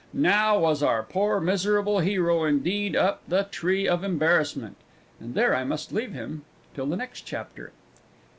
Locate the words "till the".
6.73-6.97